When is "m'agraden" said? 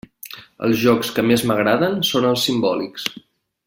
1.51-2.01